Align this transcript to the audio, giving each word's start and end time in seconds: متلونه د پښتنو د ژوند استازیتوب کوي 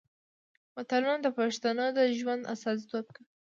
متلونه 0.75 1.19
د 1.23 1.27
پښتنو 1.37 1.85
د 1.97 1.99
ژوند 2.17 2.43
استازیتوب 2.53 3.05
کوي 3.15 3.27